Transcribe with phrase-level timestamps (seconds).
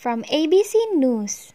[0.00, 1.52] From ABC News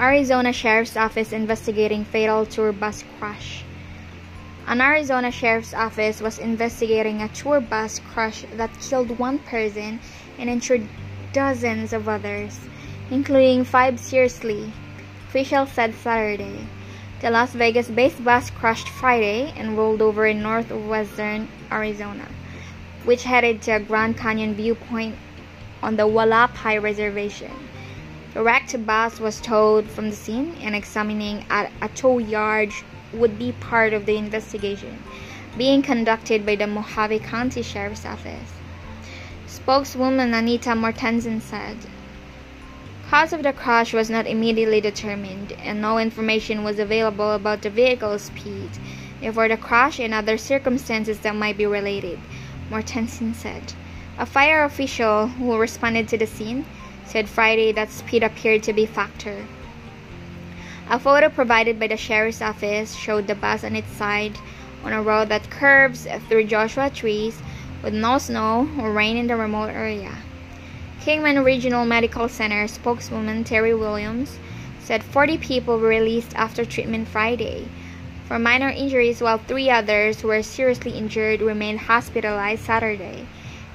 [0.00, 3.62] Arizona Sheriff's Office investigating fatal tour bus crash.
[4.66, 10.00] An Arizona Sheriff's Office was investigating a tour bus crash that killed one person
[10.38, 10.88] and injured
[11.34, 12.58] dozens of others,
[13.10, 14.72] including five seriously,
[15.28, 16.66] officials said Saturday.
[17.20, 22.26] The Las Vegas based bus crashed Friday and rolled over in northwestern Arizona,
[23.06, 25.16] which headed to a Grand Canyon viewpoint
[25.82, 27.52] on the Hualapai Reservation.
[28.34, 32.70] The wrecked bus was towed from the scene and examining at a tow yard
[33.14, 35.02] would be part of the investigation
[35.56, 38.52] being conducted by the Mohave County Sheriff's Office.
[39.46, 41.78] Spokeswoman Anita Mortensen said,
[43.08, 47.70] Cause of the crash was not immediately determined, and no information was available about the
[47.70, 48.68] vehicle's speed,
[49.32, 52.18] for the crash and other circumstances that might be related,
[52.70, 53.74] Mortensen said.
[54.18, 56.64] A fire official who responded to the scene
[57.04, 59.46] said Friday that speed appeared to be a factor.
[60.88, 64.38] A photo provided by the sheriff's office showed the bus on its side
[64.84, 67.40] on a road that curves through Joshua trees
[67.82, 70.16] with no snow or rain in the remote area.
[71.00, 74.38] Kingman Regional Medical Center spokeswoman Terry Williams
[74.80, 77.68] said 40 people were released after treatment Friday
[78.26, 83.26] for minor injuries while three others were seriously injured remained hospitalized Saturday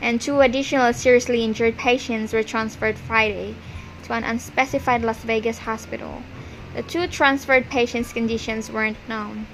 [0.01, 3.55] and two additional seriously injured patients were transferred Friday
[4.03, 6.23] to an unspecified Las Vegas hospital.
[6.75, 9.45] The two transferred patients' conditions weren't known.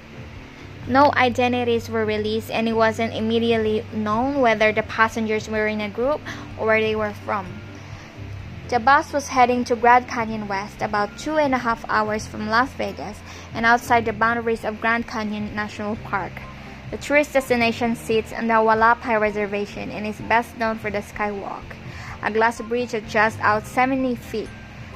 [0.88, 5.90] No identities were released, and it wasn't immediately known whether the passengers were in a
[5.90, 6.20] group
[6.56, 7.46] or where they were from.
[8.68, 12.50] The bus was heading to Grand Canyon West, about two and a half hours from
[12.50, 13.18] Las Vegas
[13.54, 16.32] and outside the boundaries of Grand Canyon National Park.
[16.90, 21.64] The tourist destination sits on the Hualapai Reservation and is best known for the Skywalk,
[22.22, 24.50] a glass bridge that just out 70 feet,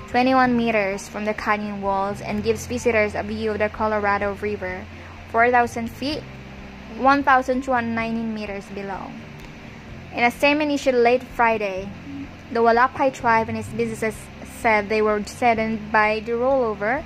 [0.09, 4.85] 21 meters from the canyon walls, and gives visitors a view of the Colorado River,
[5.31, 6.23] 4,000 feet,
[6.99, 9.11] 1,290 meters below.
[10.15, 11.89] In a statement issued late Friday,
[12.53, 14.15] the Hualapai tribe and its businesses
[14.61, 17.03] said they were saddened by the rollover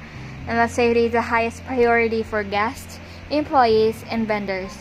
[0.47, 2.99] and that safety is the highest priority for guests
[3.31, 4.73] employees, and vendors.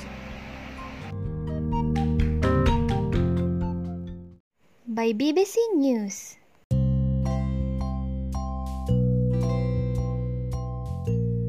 [4.87, 6.37] By BBC News.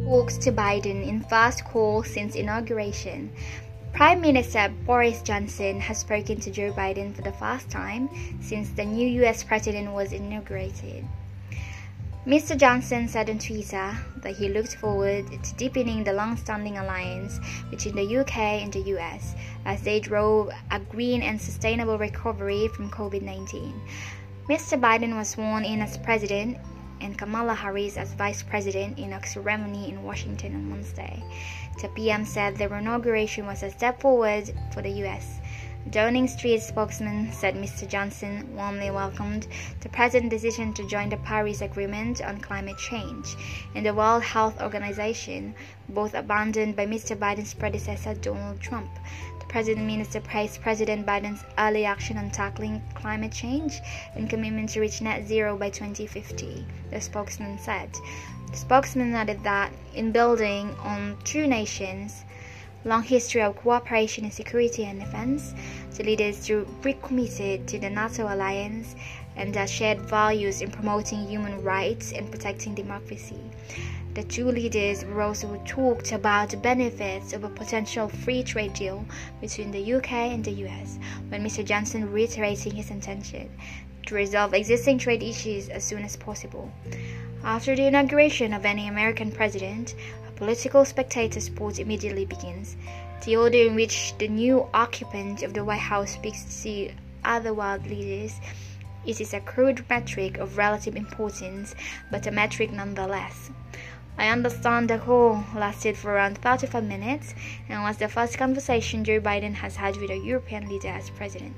[0.06, 3.31] walks to Biden in fast call since inauguration.
[3.97, 8.11] Prime Minister Boris Johnson has spoken to Joe Biden for the first time
[8.43, 11.03] since the new US president was inaugurated.
[12.27, 12.55] Mr.
[12.59, 17.41] Johnson said on Twitter that he looked forward to deepening the long standing alliance
[17.71, 19.34] between the UK and the US
[19.65, 23.81] as they drove a green and sustainable recovery from COVID 19.
[24.47, 24.78] Mr.
[24.78, 26.59] Biden was sworn in as president
[27.01, 31.23] and Kamala Harris as vice president in a ceremony in Washington on Wednesday.
[31.94, 35.41] PM said the inauguration was a step forward for the US
[35.91, 37.87] Downing Street spokesman said Mr.
[37.87, 39.47] Johnson warmly welcomed
[39.82, 43.36] the President's decision to join the Paris Agreement on climate change
[43.76, 45.54] and the World Health Organization,
[45.88, 47.16] both abandoned by Mr.
[47.16, 48.91] Biden's predecessor Donald Trump.
[49.38, 53.81] The President Minister praised President Biden's early action on tackling climate change
[54.16, 57.91] and commitment to reach net zero by 2050, the spokesman said.
[58.51, 62.25] The spokesman added that in building on two nations,
[62.84, 65.55] long history of cooperation in security and defense,
[65.97, 68.95] the leaders were recommitted to the NATO alliance
[69.37, 73.41] and their shared values in promoting human rights and protecting democracy.
[74.15, 79.05] The two leaders were also talked about the benefits of a potential free trade deal
[79.43, 81.63] between the UK and the US, when Mr.
[81.63, 83.51] Johnson reiterating his intention
[84.07, 86.73] to resolve existing trade issues as soon as possible.
[87.47, 89.95] After the inauguration of any American president,
[90.27, 92.77] a Political spectator sport immediately begins.
[93.25, 96.91] The order in which the new occupant of the White House speaks to
[97.25, 98.41] other world leaders
[99.07, 101.77] it is a crude metric of relative importance,
[102.10, 103.53] but a metric nonetheless.
[104.19, 107.33] I understand the call lasted for around 35 minutes
[107.69, 111.54] and was the first conversation Joe Biden has had with a European leader as president.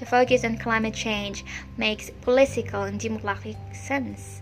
[0.00, 1.44] The focus on climate change
[1.76, 4.40] makes political and democratic sense.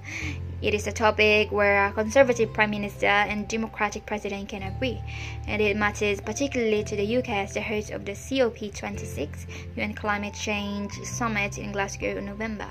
[0.63, 5.03] It is a topic where a conservative prime minister and democratic president can agree,
[5.49, 9.47] and it matters particularly to the UK as the host of the COP26
[9.77, 12.71] UN Climate Change Summit in Glasgow in November.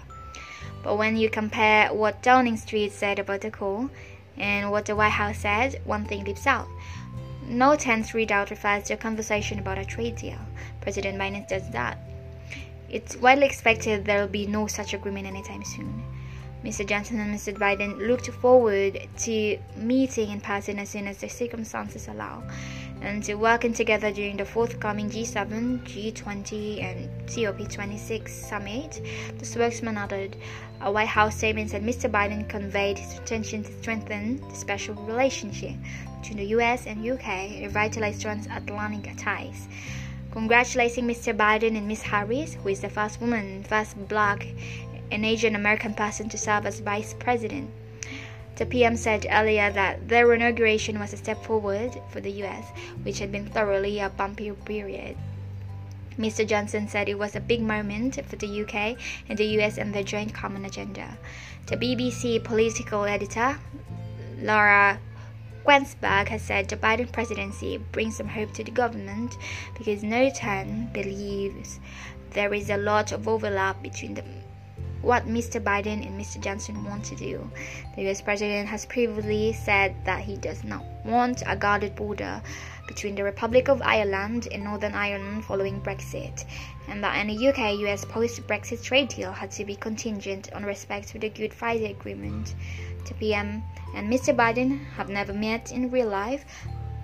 [0.82, 3.90] But when you compare what Downing Street said about the call
[4.38, 6.70] and what the White House said, one thing leaps out.
[7.50, 10.40] No tense readout refers to a conversation about a trade deal.
[10.80, 11.98] President Biden says that.
[12.90, 16.04] It's widely expected there will be no such agreement anytime soon.
[16.64, 16.86] Mr.
[16.86, 17.54] Johnson and Mr.
[17.54, 22.44] Biden looked forward to meeting in person as soon as the circumstances allow
[23.02, 29.02] and to working together during the forthcoming G7, G20, and COP26 summit,
[29.38, 30.36] the spokesman added.
[30.82, 32.10] A White House statement said Mr.
[32.10, 35.74] Biden conveyed his intention to strengthen the special relationship
[36.22, 39.68] between the US and UK and revitalize transatlantic ties.
[40.38, 41.36] Congratulating Mr.
[41.36, 42.04] Biden and Ms.
[42.04, 44.46] Harris, who is the first woman, first black
[45.12, 47.72] and Asian American person to serve as vice president.
[48.58, 52.66] The PM said earlier that their inauguration was a step forward for the US,
[53.02, 55.18] which had been thoroughly a bumpy period.
[56.20, 56.48] Mr.
[56.48, 58.96] Johnson said it was a big moment for the UK
[59.28, 61.18] and the US and their joint common agenda.
[61.66, 63.58] The BBC political editor,
[64.44, 65.00] Laura
[65.68, 69.38] Kuenssberg, has said the Biden presidency brings some hope to the government
[69.78, 71.82] because Norton believes
[72.32, 74.24] there is a lot of overlap between the
[75.02, 75.62] what Mr.
[75.62, 76.42] Biden and Mr.
[76.42, 77.52] Johnson want to do.
[77.96, 82.42] The US president has previously said that he does not want a guarded border
[82.88, 86.46] between the Republic of Ireland and Northern Ireland following Brexit,
[86.88, 91.12] and that any UK US post Brexit trade deal had to be contingent on respect
[91.12, 92.56] for the Good Friday Agreement.
[93.16, 93.64] PM
[93.96, 94.36] and Mr.
[94.36, 96.46] Biden have never met in real life,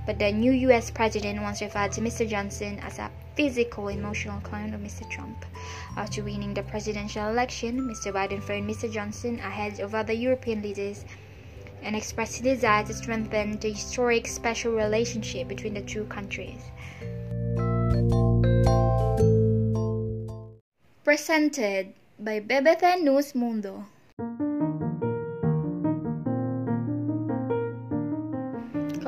[0.06, 2.28] but the new US president once referred to Mr.
[2.28, 5.10] Johnson as a physical emotional clone of Mr.
[5.10, 5.46] Trump.
[5.98, 8.14] After winning the presidential election, Mr.
[8.14, 8.92] Biden phoned Mr.
[8.92, 11.06] Johnson ahead of other European leaders
[11.82, 16.62] and expressed his desire to strengthen the historic special relationship between the two countries.
[21.04, 23.86] Presented by BBC News Mundo.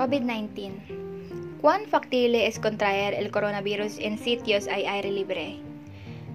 [0.05, 5.57] COVID-19 ¿Cuán factible es contraer el coronavirus en sitios al aire libre?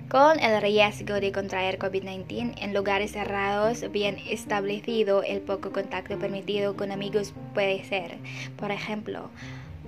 [0.09, 6.77] Con el riesgo de contraer COVID-19 en lugares cerrados bien establecido, el poco contacto permitido
[6.77, 8.17] con amigos puede ser,
[8.57, 9.31] por ejemplo,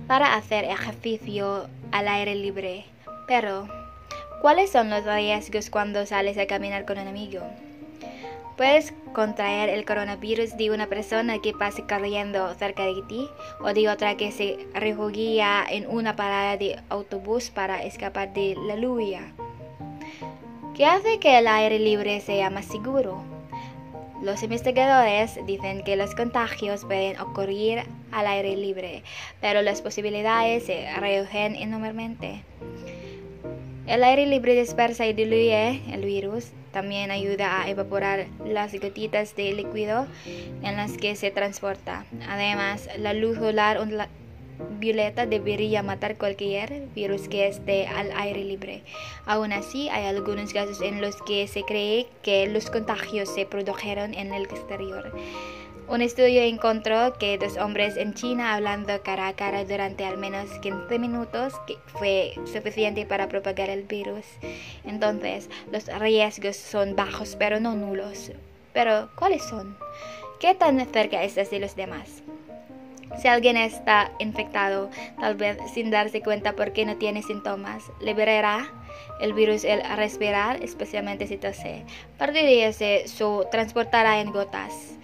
[0.07, 2.85] para hacer ejercicio al aire libre.
[3.27, 3.67] Pero,
[4.41, 7.41] ¿cuáles son los riesgos cuando sales a caminar con un amigo?
[8.57, 13.27] Puedes contraer el coronavirus de una persona que pase corriendo cerca de ti
[13.61, 18.75] o de otra que se refugia en una parada de autobús para escapar de la
[18.75, 19.33] lluvia.
[20.75, 23.23] ¿Qué hace que el aire libre sea más seguro?
[24.21, 29.03] Los investigadores dicen que los contagios pueden ocurrir al aire libre,
[29.41, 32.43] pero las posibilidades se reducen enormemente.
[33.87, 39.53] El aire libre dispersa y diluye el virus también ayuda a evaporar las gotitas de
[39.53, 42.05] líquido en las que se transporta.
[42.27, 43.77] Además, la luz solar
[44.79, 48.83] violeta debería matar cualquier virus que esté al aire libre.
[49.25, 54.13] Aún así, hay algunos casos en los que se cree que los contagios se produjeron
[54.13, 55.13] en el exterior.
[55.87, 60.49] Un estudio encontró que dos hombres en China hablando cara a cara durante al menos
[60.61, 61.53] 15 minutos
[61.87, 64.25] fue suficiente para propagar el virus.
[64.85, 68.31] Entonces, los riesgos son bajos pero no nulos.
[68.71, 69.77] Pero, ¿cuáles son?
[70.39, 72.23] ¿Qué tan cerca estás de los demás?
[73.21, 74.89] Si alguien está infectado,
[75.19, 78.71] tal vez sin darse cuenta porque no tiene síntomas, liberará
[79.19, 81.83] el virus al respirar, especialmente si tose.
[82.17, 83.05] Parte de
[83.51, 84.97] transportará en gotas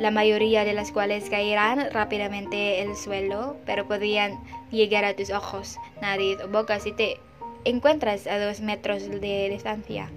[0.00, 4.40] la mayoría de las cuales caerán rápidamente el suelo, pero podrían
[4.70, 7.18] llegar a tus ojos, nariz o boca si te
[7.64, 10.10] encuentras a dos metros de distancia.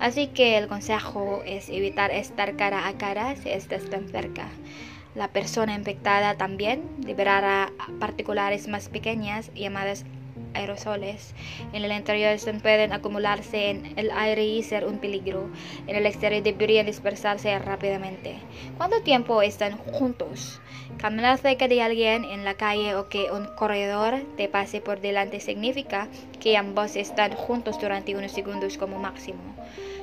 [0.00, 4.48] Así que el consejo es evitar estar cara a cara si estás tan cerca.
[5.14, 7.70] La persona infectada también liberará
[8.00, 10.04] particulares más pequeñas llamadas
[10.54, 11.34] aerosoles.
[11.72, 15.50] En el interior pueden acumularse en el aire y ser un peligro.
[15.86, 18.36] En el exterior deberían dispersarse rápidamente.
[18.76, 20.60] ¿Cuánto tiempo están juntos?
[20.98, 25.40] Caminar cerca de alguien en la calle o que un corredor te pase por delante
[25.40, 26.08] significa
[26.40, 29.40] que ambos están juntos durante unos segundos como máximo.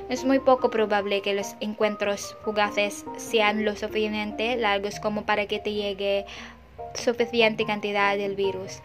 [0.08, 5.58] Es muy poco probable que los encuentros fugaces sean lo suficientemente largos como para que
[5.58, 6.24] te llegue
[6.94, 8.80] suficiente cantidad del virus.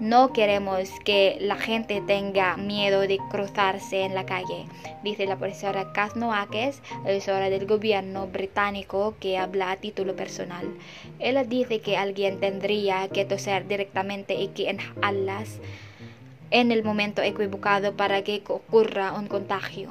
[0.00, 4.66] No queremos que la gente tenga miedo de cruzarse en la calle,
[5.02, 10.66] dice la profesora Kath Noakes, profesora del gobierno británico que habla a título personal.
[11.18, 15.58] Ella dice que alguien tendría que toser directamente y que inhalas
[16.50, 19.90] en el momento equivocado para que ocurra un contagio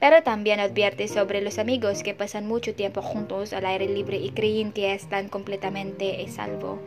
[0.00, 4.30] pero también advierte sobre los amigos que pasan mucho tiempo juntos al aire libre y
[4.30, 6.78] creen que están completamente a salvo.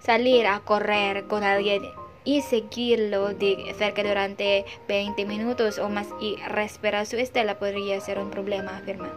[0.00, 1.82] Salir a correr con alguien
[2.24, 8.18] y seguirlo de cerca durante 20 minutos o más y respirar su estela podría ser
[8.18, 9.10] un problema, afirma.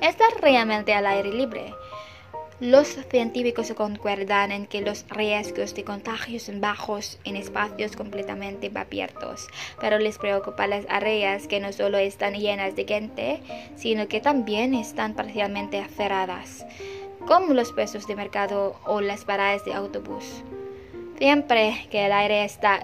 [0.00, 1.74] Estar realmente al aire libre.
[2.62, 9.48] Los científicos concuerdan en que los riesgos de contagio son bajos en espacios completamente abiertos,
[9.80, 13.40] pero les preocupa las áreas que no solo están llenas de gente,
[13.74, 16.64] sino que también están parcialmente cerradas,
[17.26, 20.44] como los puestos de mercado o las paradas de autobús.
[21.18, 22.80] Siempre que el aire está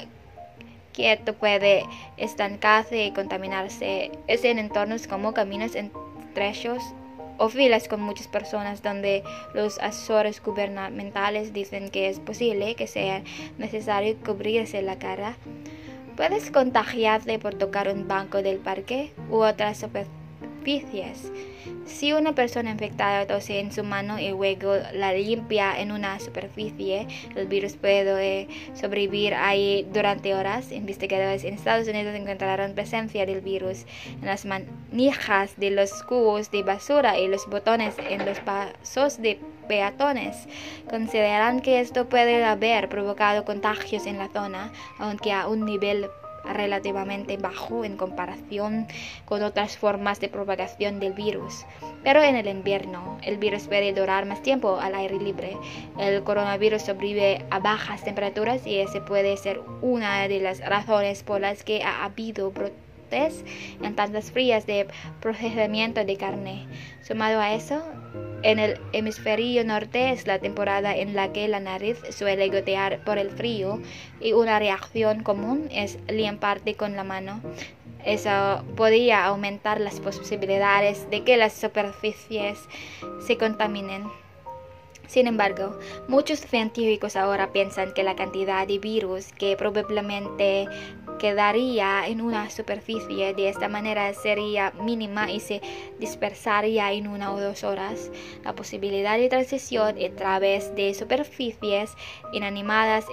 [0.92, 1.84] quieto puede
[2.16, 4.10] estancarse y contaminarse.
[4.26, 6.82] Es en entornos como caminos estrechos
[7.38, 9.22] o filas con muchas personas donde
[9.54, 13.22] los asesores gubernamentales dicen que es posible que sea
[13.56, 15.36] necesario cubrirse la cara.
[16.16, 20.17] Puedes contagiarte por tocar un banco del parque u otras superficies.
[21.86, 27.06] Si una persona infectada tose en su mano y luego la limpia en una superficie,
[27.34, 30.70] el virus puede sobrevivir ahí durante horas.
[30.70, 33.86] Investigadores en Estados Unidos encontraron presencia del virus
[34.20, 39.40] en las manijas de los cubos de basura y los botones en los pasos de
[39.68, 40.48] peatones.
[40.90, 46.08] Consideran que esto puede haber provocado contagios en la zona, aunque a un nivel
[46.44, 48.86] relativamente bajo en comparación
[49.24, 51.64] con otras formas de propagación del virus.
[52.02, 55.56] Pero en el invierno, el virus puede durar más tiempo al aire libre.
[55.98, 61.40] El coronavirus sobrevive a bajas temperaturas y ese puede ser una de las razones por
[61.40, 64.86] las que ha habido brotes en tantas frías de
[65.20, 66.66] procesamiento de carne.
[67.02, 67.82] Sumado a eso,
[68.42, 73.18] en el hemisferio norte es la temporada en la que la nariz suele gotear por
[73.18, 73.80] el frío
[74.20, 77.40] y una reacción común es limpiarte con la mano.
[78.04, 82.58] Eso podría aumentar las posibilidades de que las superficies
[83.26, 84.04] se contaminen.
[85.08, 90.68] Sin embargo, muchos científicos ahora piensan que la cantidad de virus que probablemente
[91.18, 95.60] quedaría en una superficie de esta manera sería mínima y se
[95.98, 98.10] dispersaría en una o dos horas.
[98.44, 101.90] La posibilidad de transición a través de superficies
[102.32, 103.04] inanimadas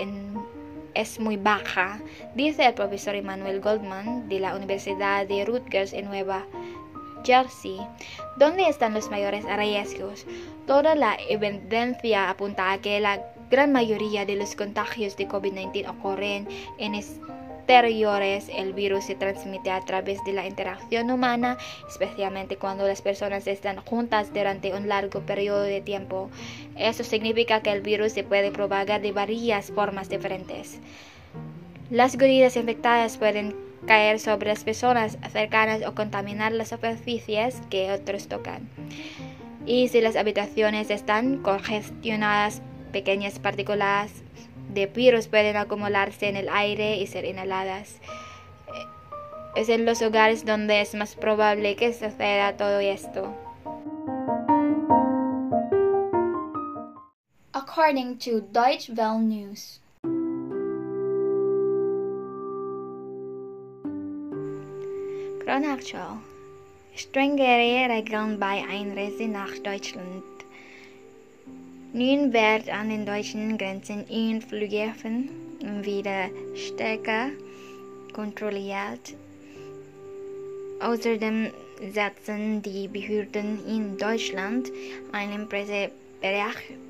[0.94, 2.00] es muy baja,
[2.36, 6.46] dice el profesor Emmanuel Goldman de la Universidad de Rutgers en Nueva
[7.26, 7.80] Jersey.
[8.38, 10.26] ¿Dónde están los mayores riesgos?
[10.68, 16.48] Toda la evidencia apunta a que la gran mayoría de los contagios de COVID-19 ocurren
[16.78, 16.96] en
[17.66, 18.48] exteriores.
[18.56, 21.58] El virus se transmite a través de la interacción humana,
[21.90, 26.30] especialmente cuando las personas están juntas durante un largo periodo de tiempo.
[26.78, 30.80] Eso significa que el virus se puede propagar de varias formas diferentes.
[31.90, 33.56] Las gotitas infectadas pueden
[33.88, 38.70] caer sobre las personas cercanas o contaminar las superficies que otros tocan.
[39.66, 44.25] Y si las habitaciones están congestionadas, pequeñas partículas
[44.76, 48.00] de virus pueden acumularse en el aire y ser inhaladas.
[49.56, 53.34] Es en los hogares donde es más probable que suceda todo esto.
[57.54, 59.80] According to Deutsche Welle News.
[65.44, 66.22] Chronaction
[66.96, 70.35] strengere Regeln bei Einreise nach Deutschland.
[71.96, 75.30] Nun wird an den deutschen Grenzen in Flughäfen
[75.82, 77.30] wieder stärker
[78.12, 79.16] kontrolliert.
[80.82, 81.52] Außerdem
[81.94, 84.74] setzen die Behörden in Deutschland
[85.14, 85.94] einen Pressebericht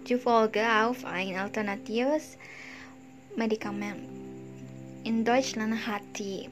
[0.05, 2.39] zufolge auf ein alternatives
[3.35, 4.09] Medikament.
[5.03, 6.49] In Deutschland hat die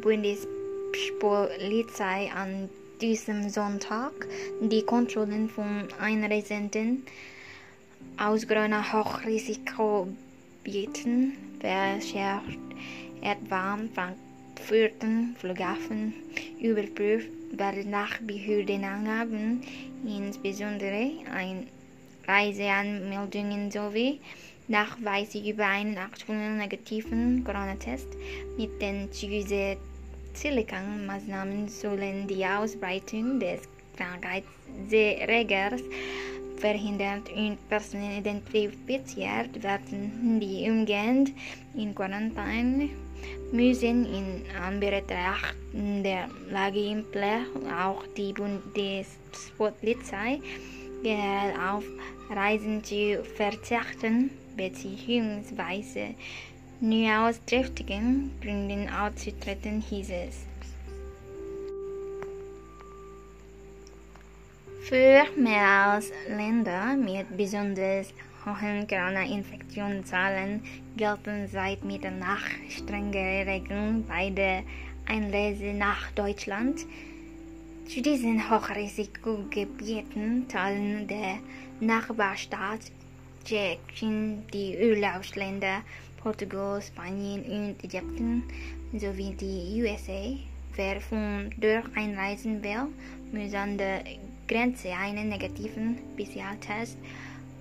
[0.00, 2.68] Bundespolizei an
[3.00, 4.26] diesem Sonntag
[4.60, 7.04] die Kontrollen von Einreisenden
[8.18, 12.58] aus Gröner Hochrisikogebieten verschärft.
[13.20, 15.06] Etwa am Frankfurter
[15.38, 16.14] Flughafen
[16.60, 19.62] überprüft werden nach Behördenangaben
[20.06, 21.10] insbesondere
[22.26, 24.20] Reiseanmeldungen sowie
[24.68, 28.08] Nachweise über einen aktuellen negativen Corona-Test
[28.56, 29.92] mit den zusätzlichen
[30.34, 33.60] Silikon-Maßnahmen sollen die Ausbreitung des
[33.96, 35.82] Krankheitserregers
[36.62, 41.32] verhindert und Personen identifiziert werden, die umgehend
[41.76, 42.88] in Quarantäne
[43.52, 50.40] müssen in Anbetracht der Lage im Blech auch die Bundespolizei
[51.02, 51.84] generell auf
[52.30, 56.14] Reisen zu verzichten bzw
[56.82, 60.51] nur aus triftigen Gründen auszutreten, hieß es.
[64.84, 68.12] Für mehr als Länder mit besonders
[68.44, 70.60] hohen Corona-Infektionszahlen
[70.96, 74.64] gelten seit Mitternacht strengere Regeln bei der
[75.06, 76.80] Einreise nach Deutschland.
[77.86, 81.38] Zu diesen Hochrisikogebieten Teilen der
[81.78, 82.80] Nachbarstaat
[83.44, 85.82] Tschechien die Urlaubsländer
[86.20, 88.42] Portugal, Spanien und Ägypten
[88.96, 90.36] sowie die USA.
[90.74, 92.88] Wer von dort einreisen will,
[93.30, 94.02] muss an der
[94.52, 96.98] Grenze einen negativen PCR-Test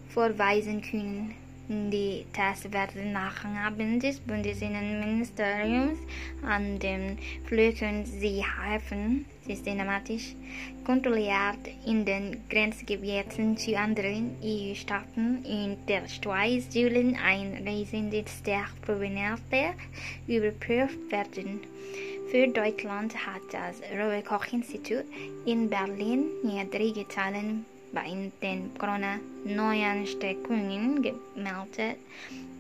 [0.10, 1.34] vorweisen können.
[1.70, 6.00] Die Tests werden nach Angaben des Bundesinnenministeriums
[6.46, 10.36] an den Flügen sie helfen, systematisch
[10.84, 19.44] kontrolliert in den Grenzgebieten zu anderen EU-Staaten und der Schweiz sollen Einreisende der Provenance
[20.28, 21.62] überprüft werden.
[22.32, 25.04] Für Deutschland hat das Robert-Koch-Institut
[25.46, 31.98] in Berlin niedrige Zahlen bei den Corona-Neuansteckungen gemeldet.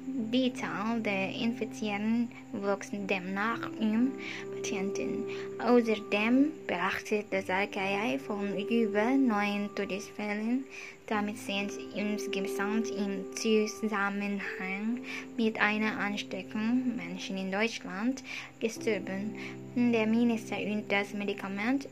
[0.08, 4.12] Die Zahl der Infizierten wuchs demnach um
[4.53, 5.25] Patienten.
[5.60, 10.65] Außerdem beachtet das RKI von über neun Todesfällen.
[11.05, 15.01] Damit sind insgesamt im Zusammenhang
[15.38, 18.24] mit einer Ansteckung Menschen in Deutschland
[18.60, 19.36] gestorben.
[19.75, 21.88] Der Minister und das Medikament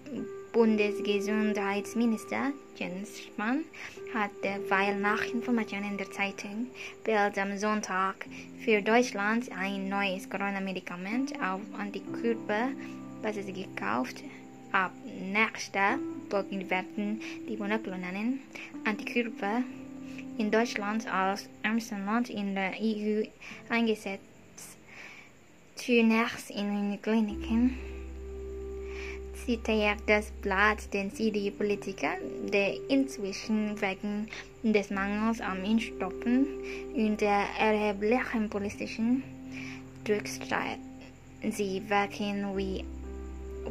[0.51, 3.65] Bundesgesundheitsminister Jens Spahn
[4.13, 6.67] hat derweil nach Informationen der Zeitung
[7.03, 8.25] Bild am Sonntag
[8.63, 14.23] für Deutschland ein neues Corona-Medikament auf Antikörperbasis gekauft.
[14.71, 14.91] Ab
[15.31, 15.99] nächster
[16.31, 18.39] Woche werden die monoklonalen
[18.85, 19.63] Antikörper
[20.39, 23.23] in Deutschland als ärmsten Land in der EU
[23.69, 24.23] eingesetzt.
[25.75, 27.77] Zunächst in Kliniken
[29.49, 32.17] zitiert das Blatt den CDU-Politiker,
[32.53, 34.27] der inzwischen wegen
[34.61, 36.45] des Mangels an Impfstoffen
[36.93, 39.23] und der erheblichen politischen
[40.03, 40.77] Druckstreit
[41.51, 42.85] sie wirken wie,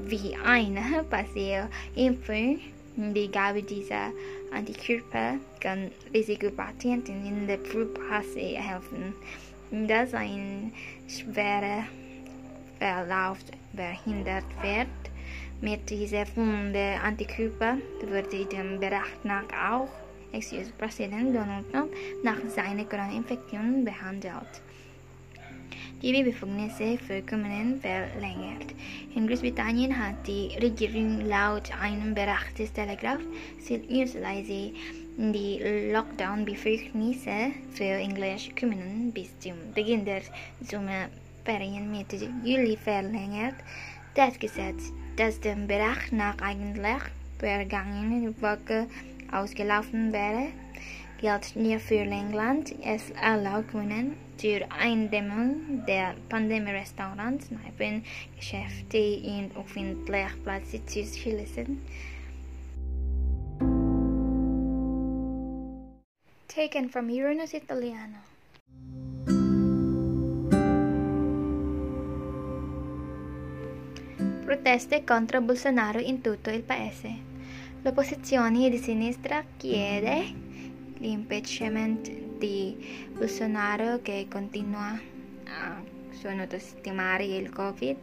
[0.07, 2.59] wie eine passive Impfung.
[2.97, 4.11] Die Gabe dieser
[4.53, 9.15] Antikörper kann Risikopatienten in der Frühphase helfen,
[9.87, 10.73] dass ein
[11.07, 11.85] schwerer
[12.81, 13.39] Verlauf
[13.77, 15.08] verhindert wird.
[15.61, 16.25] Mit dieser
[16.73, 19.89] der Antikörper wurde dem Bericht nach auch
[20.31, 21.93] Ex-US-Präsident Donald Trump
[22.23, 24.63] nach seiner Corona-Infektion behandelt.
[26.01, 28.73] Die Befugnisse für Kommunen verlängert.
[29.17, 33.23] In Großbritannien hat die Regierung laut einem Bericht des Telegraph
[33.59, 34.71] seriöserweise
[35.17, 40.23] die Lockdown-Befugnisse für englische Kommunen bis zum Beginn der
[40.61, 43.57] Sommerferien Mitte Juli verlängert.
[44.15, 47.03] Das Gesetz das dem Bericht nach eigentlich
[47.39, 48.87] vergangene Woche
[49.33, 50.49] ausgelaufen wäre,
[51.21, 52.73] gilt nur für England.
[52.85, 58.05] Es erlaubt Kunden zur Eindämmung der Pandemie-Restaurants, Kneipen,
[58.37, 61.83] Geschäfte und öffentliche Plätze zu schließen.
[66.47, 68.19] Taken from Uranus Italiano.
[74.49, 77.15] Proteste contro Bolsonaro in tutto il paese.
[77.83, 80.25] L'opposizione di sinistra chiede
[80.97, 84.99] l'impeachment di Bolsonaro che continua
[85.45, 85.83] a
[86.13, 87.97] sottostimare il Covid,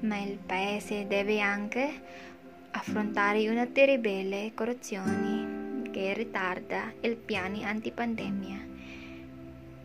[0.00, 1.88] ma il paese deve anche
[2.72, 8.58] affrontare una terribile corruzione che ritarda i piani antipandemia.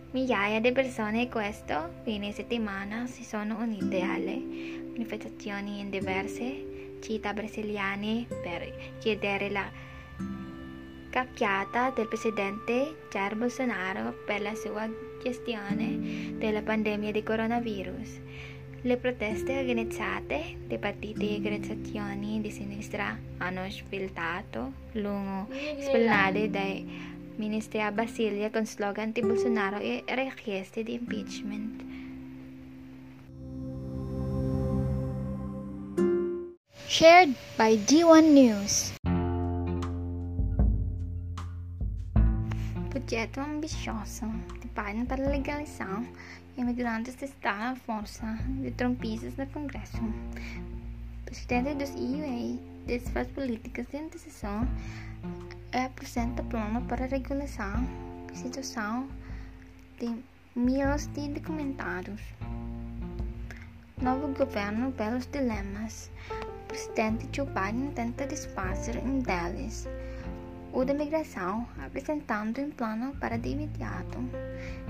[0.09, 8.25] Migliaia di persone questo fine settimana si sono unite alle manifestazioni in diverse città brasiliane
[8.27, 9.69] per chiedere la
[11.09, 14.89] cacchiata del presidente Jair Bolsonaro per la sua
[15.21, 18.19] gestione della pandemia di coronavirus.
[18.81, 25.47] Le proteste organizzate da partiti e organizzazioni di sinistra hanno sfiltato lungo
[25.79, 31.86] spallate dai ministri a Brasilia con slogan di Bolsonaro e richieste di impeachment.
[36.89, 38.93] Shared by D1 News.
[42.89, 44.25] Projeto ambicioso
[44.61, 46.01] de Biden para legalizar
[46.57, 48.25] imigrantes está a força
[48.61, 49.97] de trompistas no Congresso.
[49.97, 54.65] O presidente dos EUA desfaz políticas de antecipação
[55.73, 57.83] apresenta plano para regularizar
[58.31, 59.09] a situação
[59.99, 60.23] de
[60.55, 62.21] milhares de documentados.
[64.01, 66.09] Novo governo pelos dilemas
[66.67, 69.87] presidente Joe Biden tenta desfazer um deles.
[70.73, 74.19] o da Migração, apresentando um plano para de imediato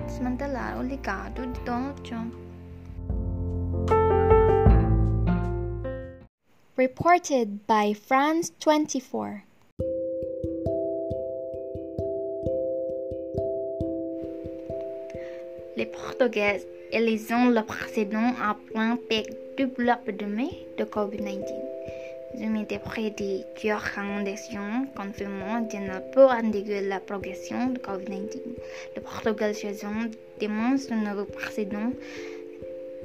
[0.05, 2.33] desmantelar o legado de Donald Trump.
[6.77, 9.41] Reported by France 24.
[15.77, 21.66] Les Portugais élisant le président à point pic du de mai de COVID-19.
[22.39, 28.39] Je près de recommandations confirmant de ne pas endiguer la progression de COVID-19.
[28.95, 29.87] Le Portugal choisit
[30.39, 31.91] démontre un nouveau président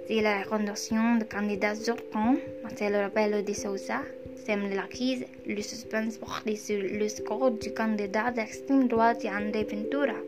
[0.09, 4.01] c'est la recommandation de candidat sortant, Marcelo Rebelo de Sousa,
[4.45, 10.19] sème la crise, le suspense porté sur le score du candidat d'extrême droite André Ventura.